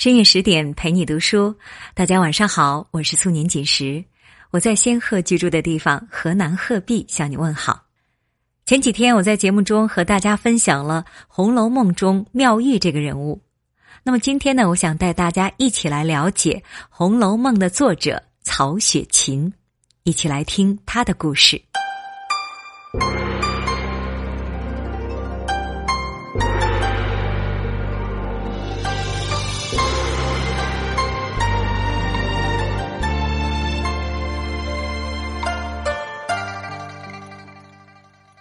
[0.00, 1.54] 深夜十点陪你读书，
[1.92, 4.02] 大家晚上好，我是素年锦时，
[4.50, 7.82] 我在仙鹤居住的地方河南鹤壁向你问好。
[8.64, 13.42] 前几天我在节目中和大家分享了《红楼梦》中妙玉这个人物，
[14.02, 19.52] 那么今天呢，我想带大家一起来了解《红楼梦》的作者曹雪芹，
[20.04, 21.60] 一起来听他的故事。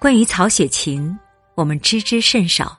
[0.09, 1.15] 关于曹雪芹，
[1.53, 2.75] 我们知之甚少。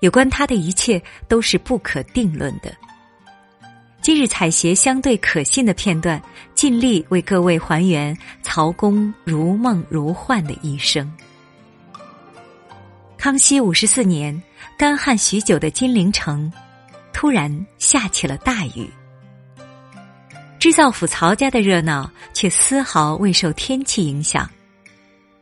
[0.00, 2.74] 有关他的一切都是不可定论的。
[4.00, 6.18] 今日采撷相对可信的片段，
[6.54, 11.12] 尽力为各位还原曹公如梦如幻的一生。
[13.18, 14.42] 康熙五十四年，
[14.78, 16.50] 干旱许久的金陵城，
[17.12, 18.90] 突然下起了大雨。
[20.58, 24.50] 织造府曹家的热闹，却丝毫未受天气影响。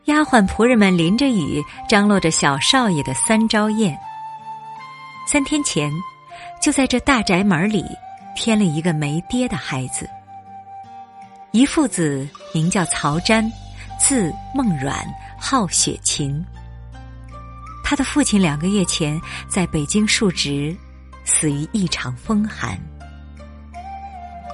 [0.06, 3.96] 丫鬟仆人们淋着雨，张罗着小少爷的三朝宴。
[5.28, 5.92] 三天前，
[6.60, 7.84] 就在这大宅门里
[8.34, 10.08] 添了一个没爹的孩子。
[11.52, 13.48] 一父子名叫曹瞻，
[13.96, 14.96] 字梦阮，
[15.38, 16.44] 号雪芹。
[17.84, 20.76] 他的父亲两个月前在北京述职，
[21.24, 22.76] 死于一场风寒。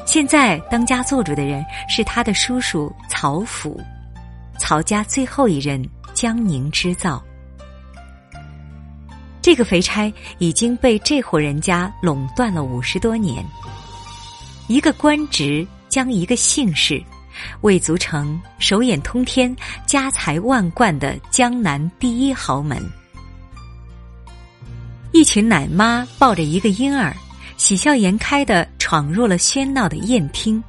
[0.04, 3.80] 现在当家做主的人是他的叔叔曹府。
[4.58, 7.22] 曹家最后一任江宁织造，
[9.40, 13.44] 这个肥差已经被这户人家垄断了五十多年。
[14.66, 17.02] 一个官职将一个姓氏，
[17.62, 22.78] 未足成手眼通天、家财万贯的江南第一豪门。
[25.12, 27.16] 一群奶妈抱着一个婴儿，
[27.56, 30.62] 喜笑颜开的闯入了喧闹的宴厅。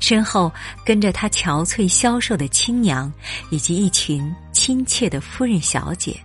[0.00, 0.50] 身后
[0.84, 3.12] 跟着他憔悴消瘦的亲娘，
[3.50, 6.16] 以及一群亲切的夫人小姐。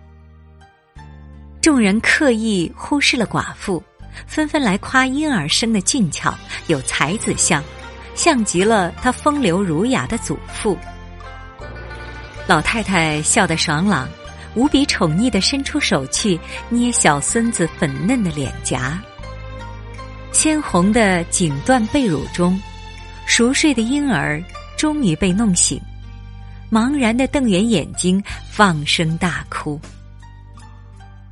[1.61, 3.81] 众人刻意忽视了寡妇，
[4.27, 6.33] 纷纷来夸婴儿生的俊俏，
[6.67, 7.63] 有才子相，
[8.15, 10.77] 像极了他风流儒雅的祖父。
[12.45, 14.07] 老太太笑得爽朗，
[14.55, 16.37] 无比宠溺的伸出手去
[16.69, 19.01] 捏小孙子粉嫩的脸颊，
[20.33, 22.61] 鲜红的锦缎被褥中。
[23.25, 24.43] 熟睡的婴儿
[24.77, 25.81] 终于被弄醒，
[26.71, 29.79] 茫然的瞪圆眼睛，放声大哭。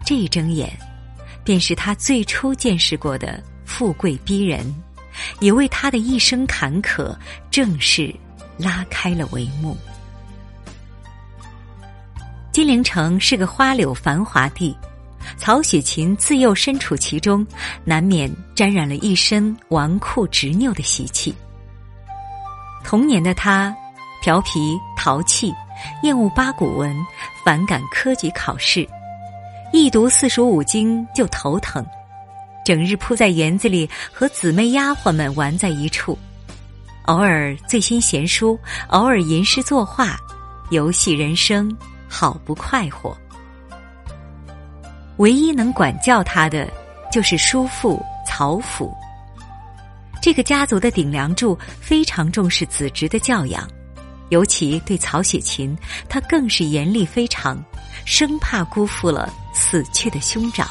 [0.05, 0.71] 这一睁眼，
[1.43, 4.65] 便是他最初见识过的富贵逼人，
[5.39, 7.15] 也为他的一生坎坷
[7.49, 8.13] 正式
[8.57, 9.77] 拉开了帷幕。
[12.51, 14.75] 金陵城是个花柳繁华地，
[15.37, 17.45] 曹雪芹自幼身处其中，
[17.85, 21.33] 难免沾染了一身纨绔执拗的习气。
[22.83, 23.75] 童年的他，
[24.21, 25.53] 调皮淘气，
[26.03, 26.95] 厌恶八股文，
[27.43, 28.87] 反感科举考试，
[29.71, 31.85] 一读四书五经就头疼，
[32.65, 36.17] 整日扑在园子里和姊妹丫鬟们玩在一处，
[37.05, 38.59] 偶尔醉心闲书，
[38.89, 40.17] 偶尔吟诗作画，
[40.69, 41.75] 游戏人生，
[42.09, 43.15] 好不快活。
[45.17, 46.67] 唯一能管教他的，
[47.11, 48.93] 就是叔父曹府。
[50.21, 53.67] 这个家族的顶梁柱非常重视子侄的教养，
[54.29, 55.75] 尤其对曹雪芹，
[56.07, 57.61] 他更是严厉非常，
[58.05, 60.69] 生怕辜负了死去的兄长。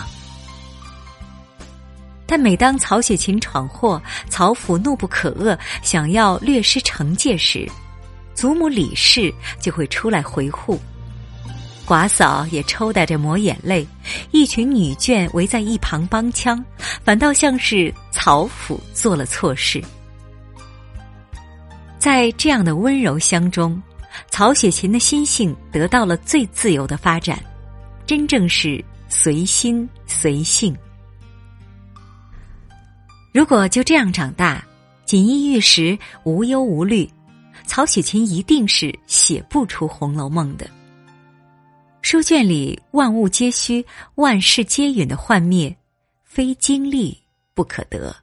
[2.27, 7.69] 但每当曹雪芹闯祸，曹府怒不可遏，想要略施惩戒时，
[8.33, 10.81] 祖母李氏就会出来维护。
[11.91, 13.84] 寡嫂也抽打着抹眼泪，
[14.31, 16.65] 一群女眷围在一旁帮腔，
[17.03, 19.83] 反倒像是曹府做了错事。
[21.99, 23.83] 在这样的温柔乡中，
[24.28, 27.43] 曹雪芹的心性得到了最自由的发展，
[28.07, 30.72] 真正是随心随性。
[33.33, 34.65] 如果就这样长大，
[35.04, 37.10] 锦衣玉食，无忧无虑，
[37.66, 40.71] 曹雪芹一定是写不出《红楼梦》的。
[42.03, 45.77] 书卷里万物皆虚、万事皆允的幻灭，
[46.25, 47.17] 非经历
[47.55, 48.15] 不可得。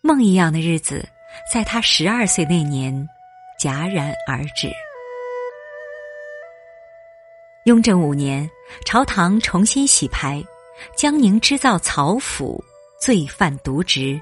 [0.00, 1.06] 梦一样的日子，
[1.52, 3.06] 在他十二岁那年
[3.60, 4.70] 戛然而止。
[7.64, 8.48] 雍正五年，
[8.86, 10.42] 朝堂重新洗牌，
[10.96, 12.62] 江宁织造曹府
[13.00, 14.20] 罪犯渎职，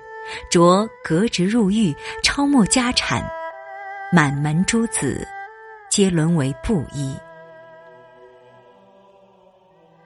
[0.50, 1.94] 着革职入狱，
[2.24, 3.28] 抄没家产，
[4.10, 5.26] 满门诸子
[5.90, 7.14] 皆沦为布衣。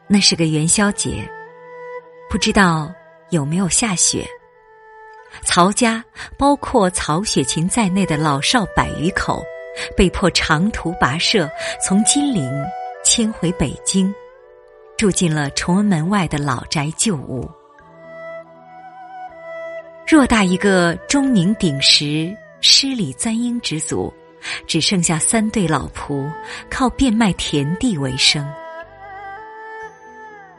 [0.09, 1.29] 那是个元宵节，
[2.31, 2.93] 不知道
[3.31, 4.25] 有没有下雪。
[5.43, 6.03] 曹家
[6.39, 9.45] 包括曹雪芹在内的老少百余口，
[9.97, 11.51] 被迫长途跋涉，
[11.85, 12.51] 从金陵
[13.05, 14.15] 迁回北京，
[14.97, 17.51] 住进了崇文门外的老宅旧屋。
[20.07, 24.15] 偌大一个钟鸣鼎食、诗礼簪缨之族，
[24.67, 26.31] 只剩下三对老仆，
[26.71, 28.49] 靠变卖田地为生。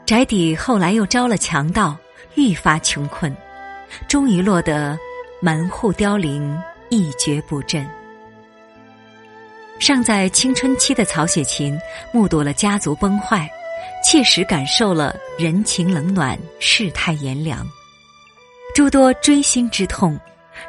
[0.08, 1.94] 宅邸后来又招了强盗，
[2.34, 3.30] 愈发穷困。
[4.08, 4.98] 终于落得
[5.38, 6.58] 门户凋零，
[6.88, 7.86] 一蹶不振。
[9.78, 11.78] 尚在青春期的曹雪芹
[12.10, 13.46] 目睹了家族崩坏，
[14.02, 17.68] 切实感受了人情冷暖、世态炎凉，
[18.74, 20.18] 诸多锥心之痛，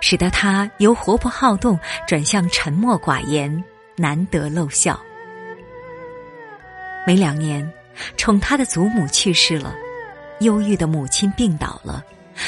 [0.01, 3.63] 使得他由活泼好动转向沉默寡言，
[3.95, 5.00] 难得露笑。
[7.07, 7.65] 没两年，
[8.17, 9.73] 宠他的祖母去世了，
[10.39, 12.03] 忧郁的母亲病倒了。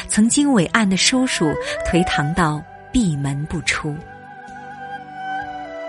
[0.08, 1.54] 曾经伟岸的叔叔
[1.86, 3.96] 颓唐到闭门不出，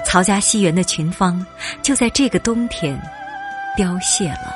[0.04, 1.44] 曹家西园的群芳
[1.82, 3.00] 就在这个冬天
[3.76, 4.52] 凋谢了。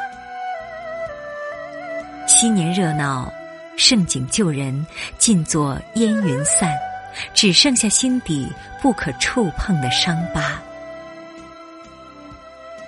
[2.27, 3.33] 昔年热闹，
[3.77, 4.85] 盛景旧人
[5.17, 6.73] 尽作烟云散，
[7.33, 10.61] 只剩下心底不可触碰的伤疤。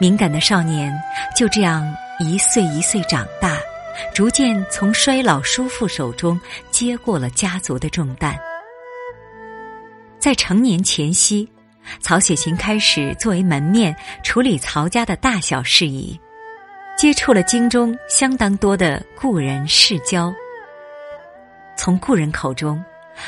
[0.01, 0.93] 敏感的少年
[1.37, 3.59] 就这样一岁一岁长大。
[4.15, 8.39] 逐渐从衰老叔父手中接过了家族的重担。
[10.21, 11.49] 在成年前夕，
[12.01, 13.93] 曹雪芹开始作为门面
[14.23, 16.17] 处理曹家的大小事宜，
[16.97, 20.33] 接触了京中相当多的故人世交。
[21.77, 22.81] 从故人口中，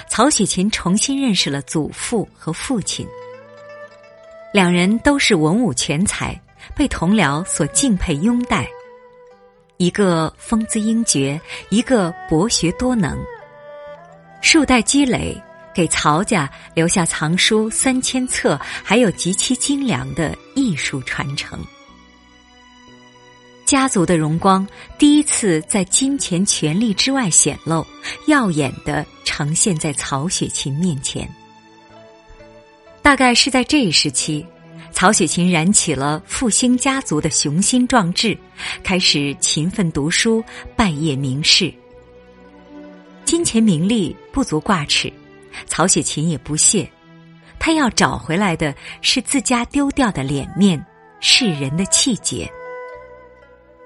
[0.09, 3.05] 曹雪芹重新认识了祖父和父亲。
[4.53, 6.41] 两人都是文武全才，
[6.77, 8.69] 被同僚所敬佩拥戴。
[9.81, 11.41] 一个风姿英绝，
[11.71, 13.19] 一个博学多能。
[14.43, 15.35] 数代积累，
[15.75, 21.59] 给曹家留下藏书三千册，还有极其精良的艺术传承。
[23.65, 24.69] 家族的荣光
[24.99, 27.87] 第一次在金钱权力之外显露，
[28.27, 31.27] 耀眼的呈现在曹雪芹面前。
[33.01, 34.45] 大概是在这一时期。
[35.01, 38.37] 曹雪芹燃起了复兴家族的雄心壮志，
[38.85, 40.45] 开始勤奋读书，
[40.77, 41.73] 拜谒名士。
[43.25, 45.11] 金钱名利不足挂齿，
[45.65, 46.87] 曹雪芹也不屑。
[47.59, 50.85] 他要找回来的是自家丢掉的脸面、
[51.19, 52.47] 世人的气节。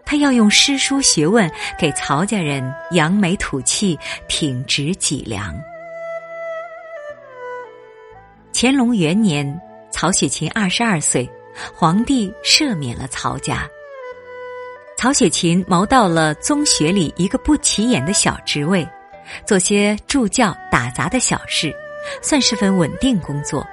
[0.05, 3.97] 他要用诗书学问给曹家人扬眉吐气、
[4.27, 5.55] 挺直脊梁。
[8.53, 9.57] 乾隆元年。
[9.95, 11.31] 曹雪芹二十二岁，
[11.73, 13.65] 皇帝赦免了曹家。
[14.99, 18.85] 曹雪芹谋到了宗学里一个不起眼的小职位，
[19.47, 21.73] 做些助教打杂的小事，
[22.21, 23.65] 算是份稳定工作。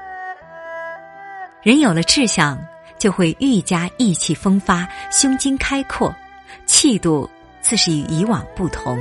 [1.64, 2.64] 人有了志向，
[3.00, 6.16] 就会愈加意气风发、胸襟开阔，
[6.68, 7.28] 气度
[7.62, 8.96] 自是与以往不同。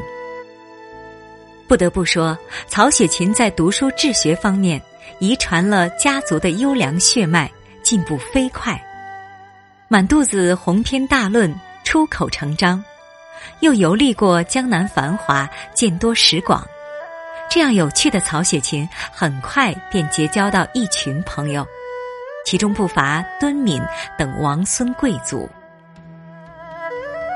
[1.68, 4.80] 不得不说，曹雪芹在读书治学方面。
[5.20, 7.50] 遗传了家族的优良血脉，
[7.82, 8.82] 进步飞快，
[9.86, 12.82] 满肚子鸿篇大论出口成章，
[13.60, 16.66] 又游历过江南繁华，见多识广。
[17.50, 21.66] 这样有趣的曹雪芹，很快便结交到一群朋友，
[22.46, 23.82] 其中不乏敦敏
[24.16, 25.46] 等王孙贵族。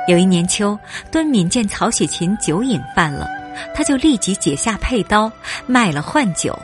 [0.08, 0.78] 有一年秋，
[1.10, 3.28] 敦敏见曹雪芹酒瘾犯了，
[3.74, 5.30] 他就立即解下佩刀，
[5.66, 6.58] 卖了换酒。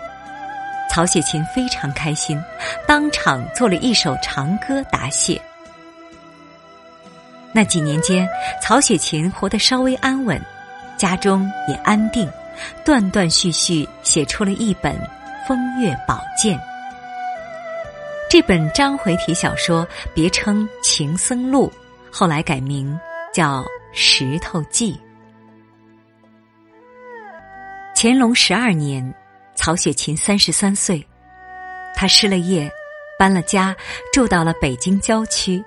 [0.91, 2.43] 曹雪芹非常开心，
[2.85, 5.41] 当场做了一首长歌答谢。
[7.53, 8.29] 那几年间，
[8.61, 10.41] 曹雪芹活得稍微安稳，
[10.97, 12.29] 家中也安定，
[12.85, 14.93] 断断续续写出了一本
[15.47, 16.59] 《风月宝鉴》。
[18.29, 21.73] 这本章回体小说别称《情僧录》，
[22.13, 22.99] 后来改名
[23.33, 24.95] 叫《石头记》。
[27.95, 29.15] 乾隆十二年。
[29.63, 31.07] 曹雪芹三十三岁，
[31.95, 32.73] 他失了业，
[33.19, 33.77] 搬了家，
[34.11, 35.63] 住到了北京郊区。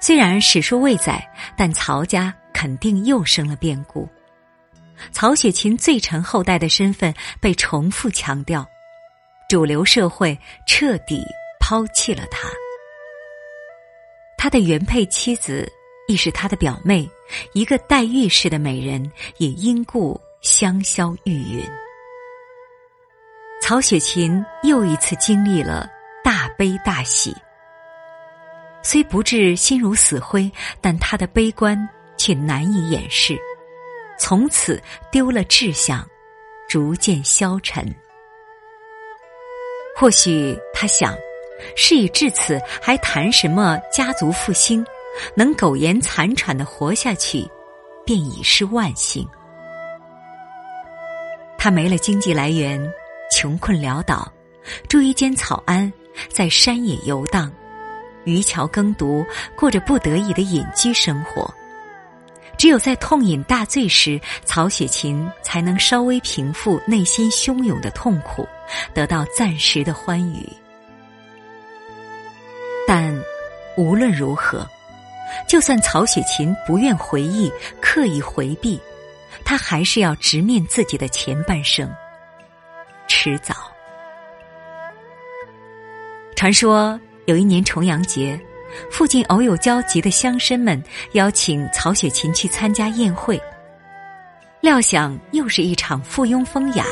[0.00, 1.22] 虽然史书未载，
[1.54, 4.08] 但曹家肯定又生了变故。
[5.12, 8.66] 曹雪芹罪臣后代的身份被重复强调，
[9.50, 10.36] 主流社会
[10.66, 11.22] 彻底
[11.60, 12.48] 抛弃了他。
[14.38, 15.70] 他的原配妻子，
[16.08, 17.06] 亦是他的表妹，
[17.52, 21.70] 一个黛玉式的美人，也因故香消玉殒。
[23.60, 25.88] 曹雪芹又一次经历了
[26.22, 27.34] 大悲大喜，
[28.82, 31.76] 虽不至心如死灰，但他的悲观
[32.16, 33.36] 却难以掩饰。
[34.18, 36.06] 从此丢了志向，
[36.68, 37.84] 逐渐消沉。
[39.96, 41.16] 或许他想，
[41.76, 44.84] 事已至此，还谈什么家族复兴？
[45.34, 47.48] 能苟延残喘的活下去，
[48.04, 49.26] 便已是万幸。
[51.58, 52.80] 他没了经济来源，
[53.36, 54.32] 穷困潦倒，
[54.88, 55.92] 住一间草庵，
[56.30, 57.52] 在山野游荡，
[58.24, 59.22] 渔樵耕读，
[59.54, 61.52] 过着不得已的隐居生活。
[62.56, 68.48] 只有在痛饮大醉时，曹雪芹才能稍微平复内心汹涌的痛苦，
[68.94, 70.48] 得到暂时的欢愉。
[72.88, 73.14] 但
[73.76, 74.66] 无论如何。
[75.46, 77.52] 就算曹雪芹不愿回忆、
[77.82, 78.80] 刻意回避，
[79.44, 81.86] 他还是要直面自己的前半生。
[83.06, 83.54] 迟早。
[86.34, 88.38] 传说有一年重阳节，
[88.90, 90.82] 附近偶有交集的乡绅们
[91.12, 93.40] 邀请曹雪芹去参加宴会，
[94.60, 96.84] 料想又是一场附庸风雅。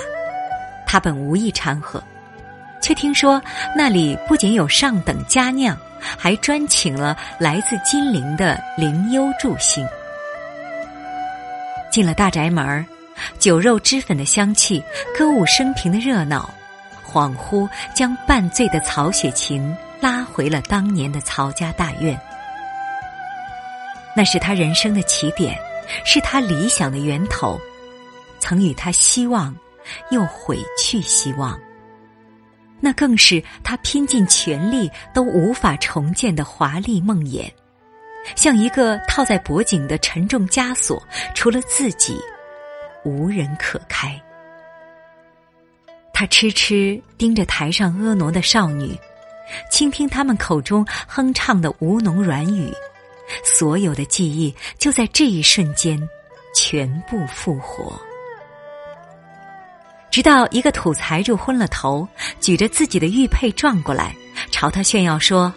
[0.87, 2.03] 他本无意掺和，
[2.81, 3.43] 却听说
[3.77, 5.77] 那里不仅有上等佳酿。
[6.19, 9.89] 还专请了来自金陵的灵幽助兴。
[11.91, 12.87] 进了大宅门
[13.39, 14.83] 酒肉脂粉的香气，
[15.17, 16.53] 歌舞升平的热闹，
[17.07, 22.19] 恍惚将半醉的曹雪芹拉回了当年的曹家大院。
[24.17, 25.59] 那是他人生的起点，
[26.05, 27.61] 是他理想的源头，
[28.39, 29.55] 曾与他希望，
[30.11, 31.59] 又毁去希望。
[32.81, 37.51] 那更是他拼尽全力都无法重建的华丽梦魇，
[38.37, 41.03] 像一个套在脖颈的沉重枷锁，
[41.35, 42.17] 除了自己，
[43.05, 44.21] 无人可开。
[46.13, 48.97] 他痴痴盯着台上婀娜的少女，
[49.71, 52.73] 倾听他们口中哼唱的吴侬软语，
[53.43, 56.01] 所有的记忆就在这一瞬间
[56.55, 58.01] 全部复活。
[60.11, 62.07] 直到一个土财主昏了头，
[62.41, 64.15] 举着自己的玉佩撞过来，
[64.53, 65.53] 朝他炫耀说：“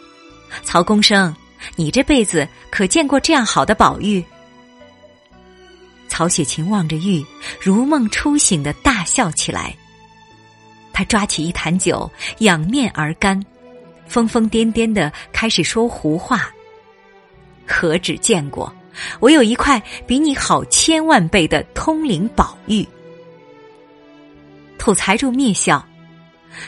[0.65, 1.35] 曹公生，
[1.75, 4.25] 你这辈子可见过这样好的宝玉？”
[6.07, 7.25] 曹雪芹望着玉，
[7.61, 9.75] 如梦初醒的大笑起来。
[10.93, 12.09] 他抓起一坛酒，
[12.39, 13.39] 仰面而干，
[14.07, 16.49] 疯疯癫癫的开始说胡话
[17.67, 18.73] ：“何止见过，
[19.19, 22.83] 我有一块比你好千万倍的通灵宝玉。”
[24.79, 25.85] 土财主蔑笑：“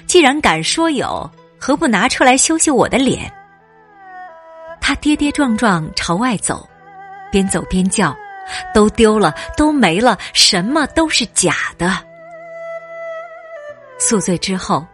[0.05, 1.27] 既然敢说有，
[1.57, 3.31] 何不拿出来羞羞我的脸？”
[4.79, 6.67] 他跌跌撞撞朝外走，
[7.31, 8.15] 边走边叫
[8.73, 12.05] ：“都丢了，都没了，什么都是假的。”
[13.99, 14.85] 宿醉之后，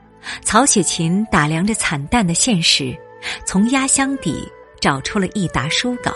[0.41, 2.95] 曹雪芹打量着惨淡的现实，
[3.45, 6.13] 从压箱底找出了一沓书稿，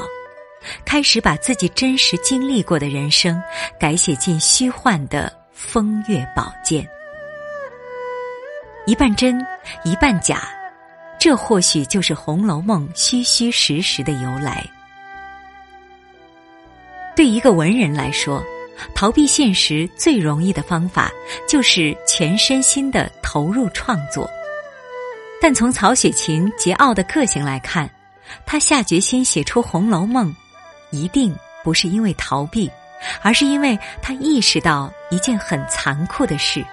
[0.85, 3.41] 开始把自己真实经历过的人生
[3.79, 5.31] 改写进虚幻的。
[5.51, 6.87] 风月宝鉴，
[8.85, 9.45] 一半真，
[9.83, 10.49] 一半假，
[11.19, 14.65] 这或许就是《红楼梦》虚虚实实的由来。
[17.19, 18.41] 对一个文人来说，
[18.95, 21.11] 逃避现实最容易的方法
[21.45, 24.25] 就是全身心的投入创作。
[25.41, 27.89] 但从曹雪芹桀骜的个性来看，
[28.45, 30.33] 他下决心写出《红楼梦》，
[30.91, 32.71] 一定不是因为逃避。
[33.21, 36.65] 而是因为他意识到一件很残酷的事：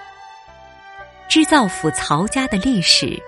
[1.27, 3.21] 织造府曹家的历史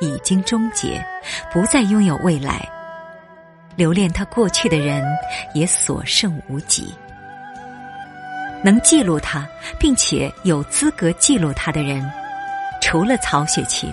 [0.00, 1.04] 已经终结，
[1.52, 2.64] 不再拥有未来。
[3.80, 5.02] 留恋他过去的人
[5.54, 6.94] 也所剩无几。
[8.62, 12.06] 能记录他，并且有资格记录他的人，
[12.82, 13.90] 除了曹雪芹，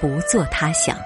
[0.00, 0.98] 不做他想。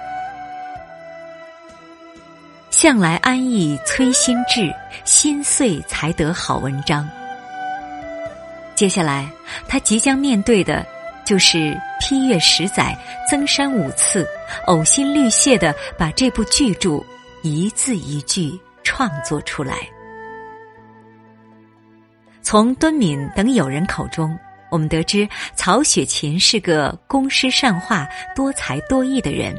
[2.71, 4.73] 向来安逸催心志，
[5.05, 7.07] 心碎才得好文章。
[8.73, 9.29] 接下来，
[9.67, 10.83] 他即将面对的，
[11.23, 12.97] 就是批阅十载，
[13.29, 14.27] 增删五次，
[14.65, 16.99] 呕心沥血的把这部巨著
[17.43, 19.87] 一字一句创作出来。
[22.41, 24.37] 从敦敏等友人口中，
[24.71, 29.55] 我们得知曹雪芹是个工诗善画、多才多艺的人。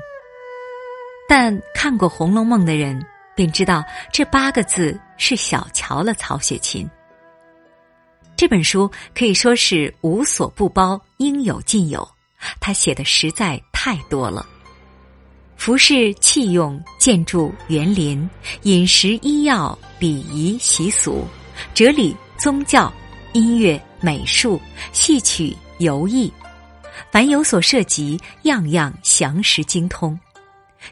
[1.28, 3.04] 但看过《红楼梦》的人。
[3.32, 3.82] 便知道
[4.12, 6.86] 这八个字是小瞧了曹雪芹。
[8.36, 12.06] 这本书可以说是无所不包，应有尽有。
[12.60, 14.46] 他写的实在太多了，
[15.60, 18.28] 服饰、器用、建筑、园林、
[18.62, 21.26] 饮食、医药、礼仪、习俗、
[21.74, 22.90] 哲理、宗教、
[23.34, 24.58] 音乐、美术、
[24.90, 26.32] 戏曲、游艺，
[27.12, 30.18] 凡有所涉及，样样详实精通，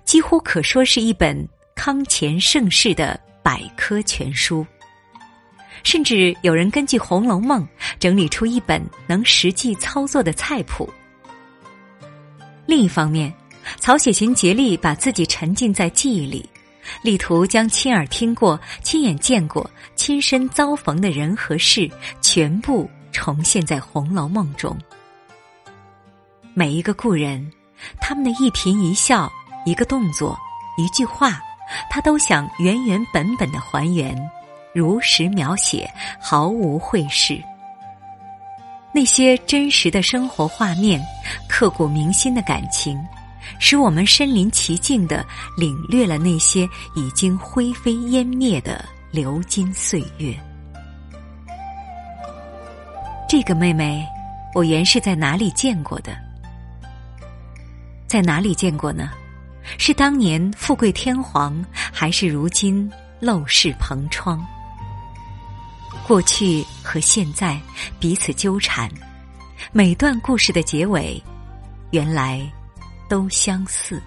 [0.04, 1.48] 几乎可说是一本。
[1.74, 4.66] 康乾盛世的百科全书，
[5.84, 7.62] 甚至有人根据《红楼梦》
[8.00, 10.92] 整理出一本能实际操作的菜谱。
[12.66, 13.32] 另一方面，
[13.78, 16.48] 曹雪芹竭力把自己沉浸在记忆里，
[17.02, 24.76] 力图将亲耳听过、亲眼见过、亲身遭逢的人和事全部重现在《红楼梦》中。
[26.54, 27.52] 每一个故人，
[28.00, 29.30] 他们的一颦一笑、
[29.64, 30.36] 一个动作、
[30.76, 31.40] 一句话，
[31.88, 34.16] 他都想原原本本的还原。
[34.74, 37.42] 如实描写，毫无讳饰。
[38.92, 41.00] 那些真实的生活画面，
[41.48, 42.98] 刻骨铭心的感情，
[43.58, 45.24] 使我们身临其境的
[45.56, 50.34] 领略了那些已经灰飞烟灭的流金岁月。
[53.28, 54.06] 这个妹妹，
[54.54, 56.16] 我原是在哪里见过的？
[58.06, 59.10] 在哪里见过呢？
[59.76, 64.42] 是当年富贵天皇，还是如今陋室蓬窗？
[66.06, 67.60] 过去和现在
[68.00, 68.90] 彼此纠缠，
[69.72, 71.22] 每段故事的结尾，
[71.90, 72.50] 原来
[73.08, 74.00] 都相似。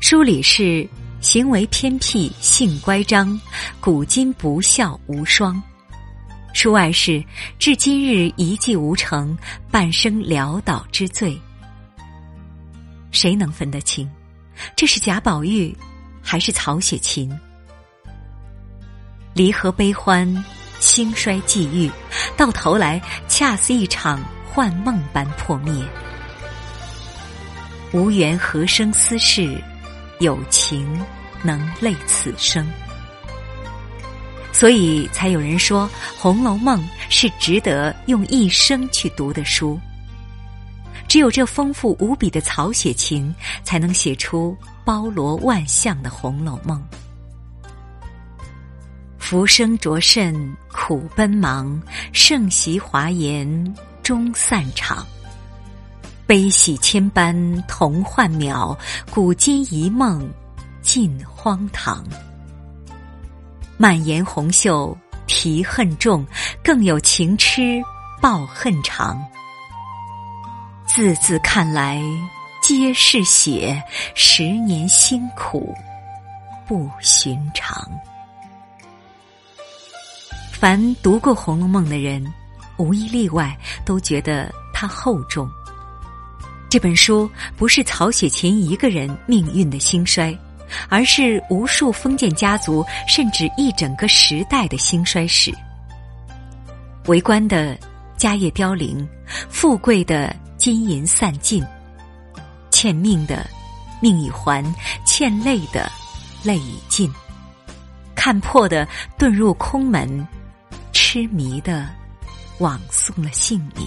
[0.00, 0.88] 书里是
[1.20, 3.38] 行为偏僻，性乖张，
[3.80, 5.54] 古今不孝无双；
[6.54, 7.22] 书外是
[7.58, 9.36] 至今日一计无成，
[9.70, 11.38] 半生潦倒之罪。
[13.10, 14.08] 谁能分得清，
[14.74, 15.76] 这是贾宝玉，
[16.22, 17.30] 还是曹雪芹？
[19.34, 20.44] 离合悲欢，
[20.78, 21.90] 兴衰际遇，
[22.36, 25.72] 到头来恰似一场幻梦般破灭。
[27.92, 29.60] 无缘何生私事，
[30.20, 30.86] 有情
[31.42, 32.64] 能累此生。
[34.52, 39.78] 所以才有人说，《红楼梦》是值得用一生去读的书。
[41.08, 46.80] 只有这丰富无比的曹雪芹，才能写出包罗万象的《红楼梦》。
[49.18, 51.80] 浮生着甚苦奔忙，
[52.12, 55.04] 盛席华筵终散场。
[56.30, 57.34] 悲喜千般
[57.66, 58.78] 同幻渺，
[59.10, 60.30] 古今一梦
[60.80, 62.04] 尽荒唐。
[63.76, 66.24] 满颜红袖提恨重，
[66.62, 67.82] 更有情痴
[68.22, 69.20] 报恨长。
[70.86, 72.00] 字字看来
[72.62, 73.82] 皆是血，
[74.14, 75.74] 十年辛苦
[76.64, 77.90] 不寻常。
[80.52, 82.24] 凡读过《红楼梦》的人，
[82.76, 85.50] 无一例外都觉得它厚重。
[86.70, 90.38] 这本书不是曹雪芹一个人命运的兴衰，
[90.88, 95.52] 而是无数封建家族甚至一整个时代的兴衰史。
[97.06, 97.76] 为官的
[98.16, 99.04] 家业凋零，
[99.48, 101.66] 富贵的金银散尽，
[102.70, 103.44] 欠命的
[104.00, 104.64] 命已还，
[105.04, 105.90] 欠泪的
[106.44, 107.12] 泪已尽，
[108.14, 108.86] 看破的
[109.18, 110.24] 遁入空门。
[110.92, 111.88] 痴迷的
[112.58, 113.84] 枉送了性命，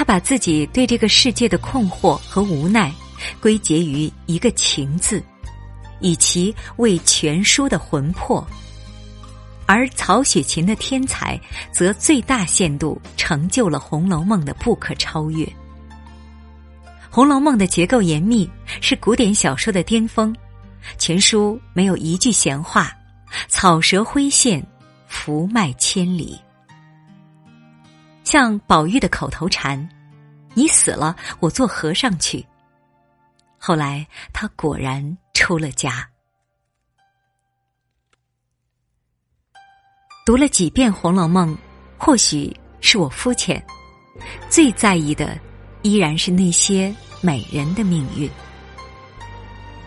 [0.00, 2.90] 他把自己对这个世界的困惑和无奈
[3.38, 5.22] 归结于一个“情”字，
[6.00, 8.42] 以其为全书的魂魄；
[9.66, 11.38] 而曹雪芹的天才，
[11.70, 15.44] 则最大限度成就了《红楼梦》的不可超越。
[17.10, 20.34] 《红楼梦》的结构严密，是古典小说的巅峰，
[20.96, 22.90] 全书没有一句闲话，
[23.48, 24.66] 草蛇灰线。
[25.06, 26.40] 伏脉千里，
[28.30, 29.88] 像宝玉的口头禅
[30.54, 32.46] ：“你死了，我做和尚去。”
[33.58, 36.08] 后来他果然出了家。
[40.24, 41.52] 读了几遍《红楼梦》，
[41.98, 43.60] 或许是我肤浅，
[44.48, 45.36] 最在意的
[45.82, 48.30] 依然是那些美人的命运。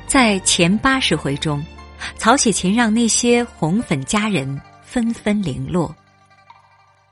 [0.06, 1.66] 在前八十回中，
[2.18, 4.62] 曹雪芹让那些红粉佳人。
[4.84, 5.96] 纷纷零落，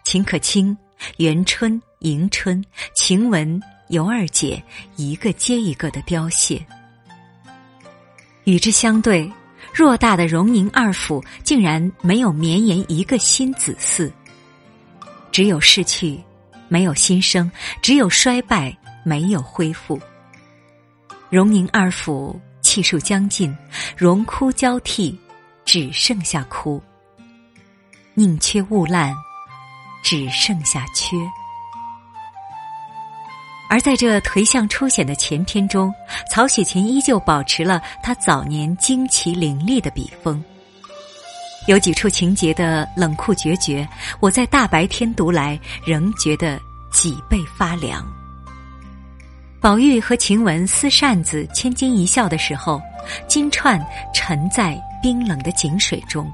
[0.03, 0.77] 秦可卿、
[1.17, 2.63] 元春、迎春、
[2.95, 4.61] 晴雯、尤二姐，
[4.95, 6.65] 一个接一个的凋谢。
[8.43, 9.31] 与之相对，
[9.73, 14.11] 偌大的荣宁二府竟然没有绵延一个新子嗣，
[15.31, 16.19] 只有逝去，
[16.67, 17.49] 没有新生；
[17.81, 19.99] 只有衰败，没有恢复。
[21.29, 23.55] 荣宁二府气数将尽，
[23.95, 25.17] 荣枯交替，
[25.63, 26.81] 只剩下枯。
[28.13, 29.15] 宁缺毋滥，
[30.03, 31.15] 只剩下缺。
[33.69, 35.93] 而在这颓象初显的前篇中，
[36.29, 40.43] 曹雪芹依旧保持了他早年惊奇凌厉的笔锋。
[41.67, 43.87] 有几处情节的冷酷决绝，
[44.19, 46.59] 我在大白天读来仍觉得
[46.91, 48.05] 脊背发凉。
[49.61, 52.81] 宝玉和晴雯撕扇子、千金一笑的时候，
[53.27, 53.79] 金钏
[54.11, 56.29] 沉在冰冷的井水中。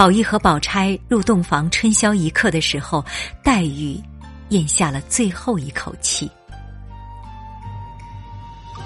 [0.00, 3.04] 宝玉和宝钗入洞房春宵一刻的时候，
[3.44, 4.00] 黛玉
[4.48, 6.30] 咽下了最后一口气。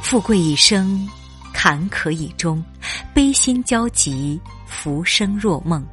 [0.02, 1.08] 富贵一生，
[1.52, 2.60] 坎坷已终，
[3.14, 5.86] 悲心交集，浮生若梦。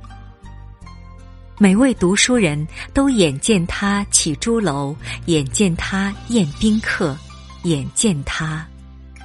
[1.60, 4.96] 每位读书人都眼见他起朱楼，
[5.28, 7.16] 眼见他宴宾客，
[7.62, 8.66] 眼见他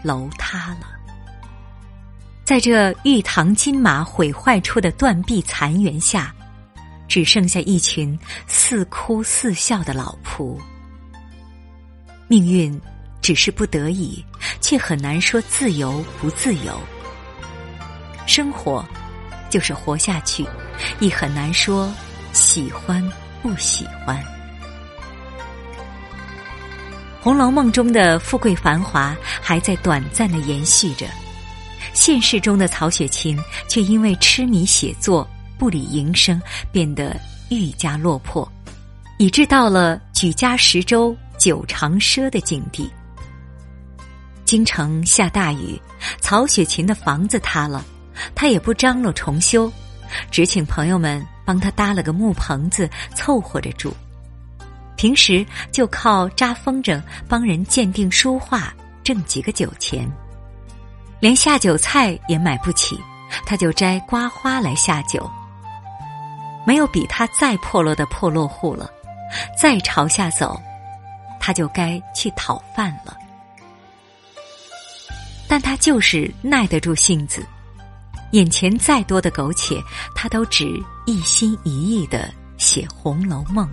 [0.03, 0.96] 楼塌了。
[2.47, 6.33] 在这玉堂金马毁坏出的断壁残垣下，
[7.09, 10.57] 只剩下一群似哭似笑的老仆。
[12.29, 12.81] 命运
[13.21, 14.25] 只是不得已，
[14.61, 16.81] 却很难说自由不自由。
[18.29, 18.87] 生活
[19.51, 20.47] 就是活下去，
[21.01, 21.93] 亦很难说
[22.33, 23.03] 喜欢
[23.43, 24.17] 不喜欢。
[27.21, 31.09] 《红楼梦》中的富贵繁华还在短暂的延续着。
[31.97, 35.27] 现实中的曹雪芹却因为痴迷写作、
[35.59, 38.47] 不理营生，变得愈加落魄，
[39.19, 42.89] 以致到了举家十洲九长赊的境地。
[44.45, 45.81] 京城下大雨，
[46.21, 47.83] 曹雪芹的房子塌了，
[48.35, 49.73] 他也不张罗重修，
[50.31, 53.97] 只请朋友们帮他搭了个木棚子凑合着住。
[54.97, 60.07] 平时就靠扎风筝帮人鉴定书画，挣几个酒钱。
[61.19, 63.01] 连下酒菜也买不起，
[63.45, 65.29] 他就摘瓜花来下酒。
[66.67, 68.91] 没有比他再破落的破落户了，
[69.57, 70.61] 再朝下走，
[71.41, 73.17] 他就该去讨饭了。
[75.49, 77.47] 但他就是耐得住性子，
[78.33, 79.81] 眼前再多的苟且，
[80.15, 80.69] 他都只
[81.07, 83.67] 一心一意的写《红楼梦》。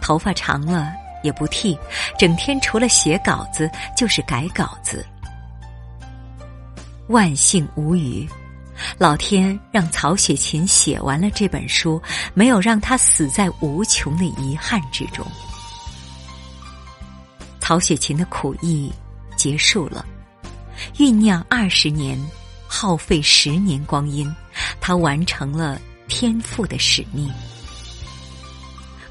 [0.00, 0.92] 头发长了
[1.22, 1.78] 也不剃，
[2.18, 5.06] 整天除了写稿子就是改稿子。
[7.10, 8.28] 万幸无虞，
[8.96, 12.00] 老天让曹雪芹写完了这本书，
[12.34, 15.26] 没有让他死在无穷的遗憾之中。
[17.58, 18.92] 曹雪芹的苦役
[19.36, 20.06] 结束了，
[20.98, 22.16] 酝酿二十年，
[22.68, 24.32] 耗费十年光阴，
[24.80, 27.28] 他完成了天赋的使命。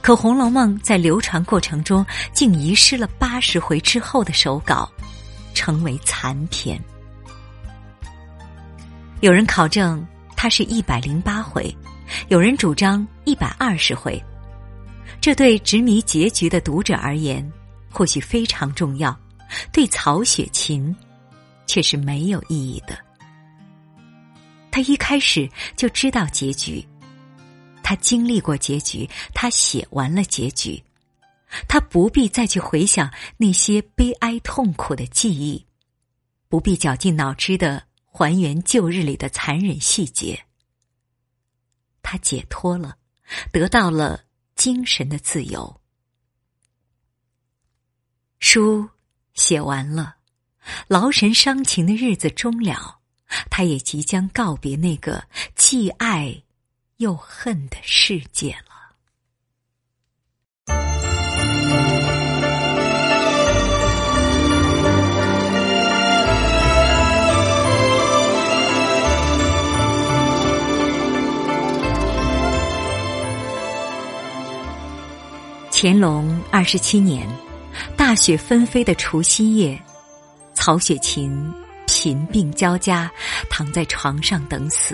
[0.02, 4.90] 可《红楼梦》在流传过程中，竟遗失了八十回之后的手稿，
[5.54, 6.82] 成为残篇。
[9.22, 11.76] 有人考证它是一百零八回，
[12.30, 14.22] 有人主张一百二十回。
[15.20, 17.46] 这对执迷结局的读者而言，
[17.92, 19.14] 或许非常重要；
[19.74, 20.96] 对曹雪芹，
[21.68, 22.98] 却是没有意义的。
[24.72, 26.82] 他一开始就知道结局，
[27.84, 30.82] 他经历过结局，他写完了结局，
[31.68, 35.66] 他不必再去回想那些悲哀痛苦的记忆，
[36.48, 37.84] 不必绞尽脑汁的。
[38.12, 40.46] 还原旧日里的残忍细节，
[42.02, 42.98] 他解脱了，
[43.52, 45.80] 得到了精神的自由。
[48.40, 48.90] 书
[49.34, 50.18] 写完了，
[50.88, 53.00] 劳神伤情的日子终了，
[53.50, 55.24] 他也即将告别那个
[55.56, 56.44] 既爱
[56.98, 58.69] 又恨的世界了。
[75.82, 77.26] 乾隆二十七年，
[77.96, 79.82] 大雪纷飞的除夕夜，
[80.54, 81.54] 曹雪芹
[81.88, 83.10] 贫病交加，
[83.50, 84.94] 躺在床上等死。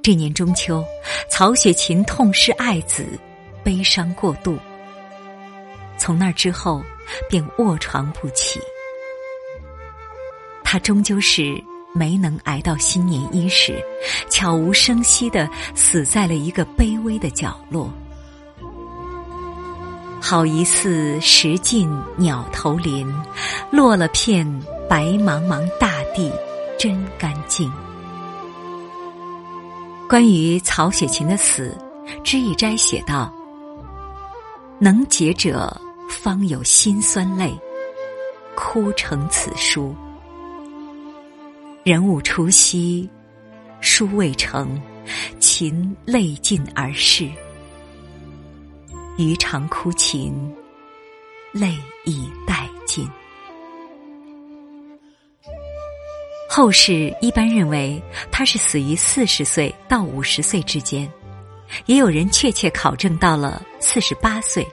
[0.00, 0.84] 这年中秋，
[1.28, 3.04] 曹雪芹痛失爱子，
[3.64, 4.56] 悲伤过度。
[5.98, 6.80] 从那之后，
[7.28, 8.60] 便卧床不起。
[10.62, 11.60] 他终究是
[11.92, 13.84] 没能挨到新年伊始，
[14.30, 17.92] 悄无声息的死在了一个卑微的角落。
[20.20, 23.10] 好一似石尽鸟头林，
[23.70, 24.46] 落了片
[24.88, 26.30] 白茫茫大地
[26.78, 27.72] 真干净。
[30.08, 31.76] 关于曹雪芹的死，
[32.22, 33.32] 知一斋写道
[34.78, 35.74] ：“能解者
[36.08, 37.58] 方有辛酸泪，
[38.54, 39.94] 哭成此书。
[41.82, 43.08] 人物初夕，
[43.80, 44.80] 书未成，
[45.38, 47.28] 秦泪尽而逝。”
[49.20, 50.34] 余长哭琴，
[51.52, 53.06] 泪已殆尽。
[56.48, 58.02] 后世一般认为
[58.32, 61.06] 他是死于四十岁到五十岁之间，
[61.84, 64.66] 也有人确切考证到了四十八岁。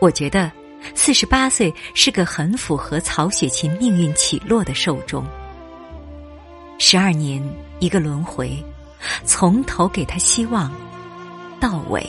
[0.00, 0.50] 我觉得
[0.94, 5.26] 四十八岁是个很符合曹雪芹命运起落的寿终。
[6.78, 7.42] 十二年
[7.80, 8.56] 一个轮回，
[9.24, 10.72] 从头给他希望，
[11.58, 12.08] 到尾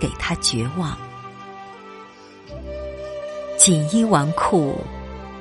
[0.00, 0.96] 给他绝望。
[3.56, 4.74] 锦衣纨绔，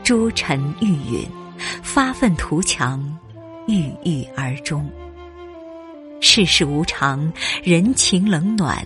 [0.04, 1.28] 朱尘玉允，
[1.82, 3.02] 发愤图强，
[3.68, 4.90] 郁郁而终。
[6.22, 7.32] 世事无常，
[7.64, 8.86] 人情冷暖，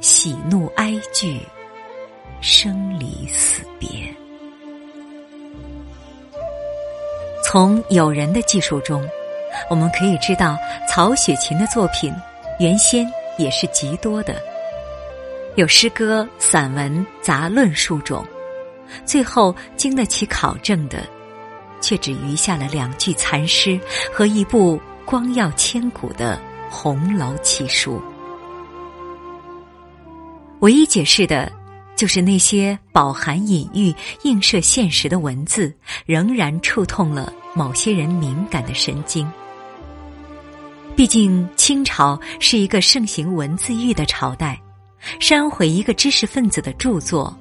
[0.00, 1.38] 喜怒哀惧，
[2.40, 3.88] 生离死别。
[7.44, 9.06] 从友人的记述中，
[9.68, 10.56] 我们可以知道，
[10.88, 12.12] 曹雪芹的作品
[12.58, 14.40] 原先也是极多的，
[15.56, 18.24] 有诗歌、散文、杂论数种。
[19.04, 21.06] 最后经得起考证的，
[21.80, 23.78] 却只余下了两句残诗
[24.12, 26.40] 和一部光耀千古的
[26.70, 27.96] 《红楼奇书》。
[30.60, 31.50] 唯一解释的，
[31.96, 35.72] 就是那些饱含隐喻、映射现实的文字，
[36.04, 39.30] 仍然触痛了某些人敏感的神经。
[40.96, 44.60] 毕竟清朝是一个盛行文字狱的朝代，
[45.20, 47.36] 删毁一个知识分子的著作。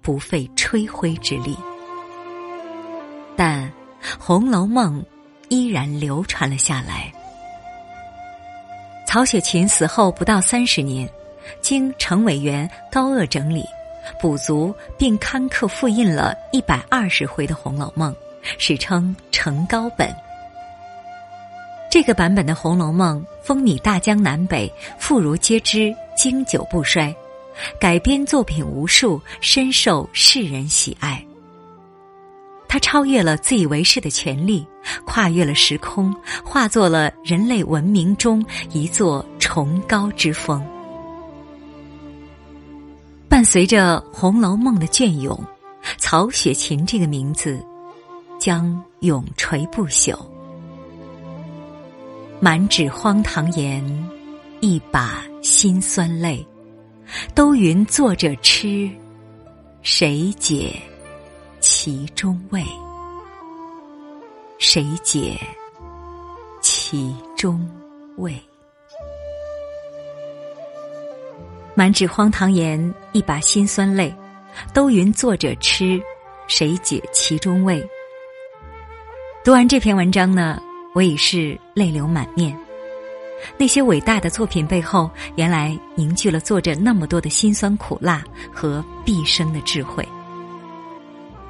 [0.00, 1.54] 不费吹灰之力，
[3.36, 3.62] 但
[4.18, 5.02] 《红楼梦》
[5.50, 7.12] 依然流传了下来。
[9.06, 11.06] 曹雪芹死后不到三十年，
[11.60, 13.62] 经程委员高鹗整理、
[14.18, 18.10] 补足，并刊刻复印了一百二十回的《红楼梦》，
[18.56, 20.10] 史称“程高本”。
[21.90, 27.14] 这个版本的《红楼梦》风靡大江南北，妇孺皆知，经久不衰。
[27.80, 31.24] 改编作品无数，深受世人喜爱。
[32.68, 34.66] 它超越了自以为是的权利，
[35.06, 40.62] 跨越了时空，化作了人类文明中一座崇高之峰。
[43.30, 45.42] 伴随着《红楼梦》的隽永，
[45.96, 47.64] 曹雪芹这个名字
[48.38, 50.14] 将永垂不朽。
[52.40, 53.82] 满纸荒唐言，
[54.60, 56.46] 一把辛酸泪。
[57.34, 58.88] 都云作者痴，
[59.82, 60.80] 谁解
[61.58, 62.62] 其中味？
[64.58, 65.36] 谁解
[66.60, 67.68] 其中
[68.18, 68.40] 味？
[71.74, 74.14] 满纸荒唐言，一把辛酸泪。
[74.72, 76.00] 都云作者痴，
[76.46, 77.84] 谁解其中味？
[79.44, 80.60] 读完这篇文章呢，
[80.94, 82.56] 我已是泪流满面。
[83.56, 90.06] 那些伟大的作品背后，原来凝聚了作者那么多的辛酸苦辣和毕生的智慧。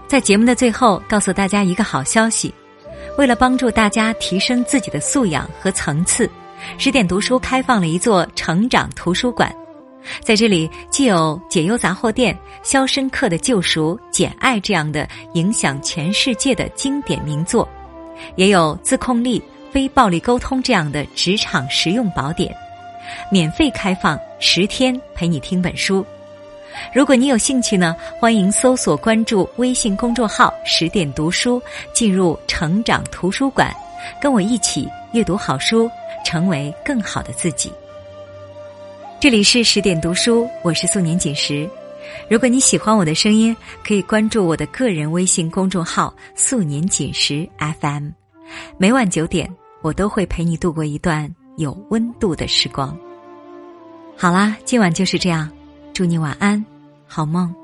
[0.07, 2.53] 在节目的最后，告诉大家一个好消息：
[3.16, 6.31] 为了帮助大家提升自己的素养和层次，
[6.77, 9.51] 十点读书开放了一座成长图书馆。
[10.22, 17.68] 在这里，既有《解忧杂货店》《肖申克的救赎》《简爱》这样的影响全世界的经典名作，
[18.37, 19.42] 也有自控力。
[19.70, 22.57] 非暴力沟通这样的职场实用宝典，
[23.31, 26.02] 免费开放十天陪你听本书。
[26.90, 31.61] 如果你有兴趣呢，欢迎搜索关注微信公众号“十点读书”，
[31.92, 33.70] 进入成长图书馆，
[34.18, 35.88] 跟我一起阅读好书，
[36.24, 37.70] 成为更好的自己。
[39.20, 41.68] 这里是十点读书，我是素年锦时。
[42.31, 47.48] 如果你喜欢我的声音，可以关注我的个人微信公众号“素年锦时
[47.81, 48.09] FM”。
[48.76, 49.48] 每晚九点，
[49.83, 52.96] 我都会陪你度过一段有温度的时光。
[54.16, 55.50] 好啦，今晚就是这样，
[55.92, 56.64] 祝你晚安，
[57.07, 57.54] 好梦。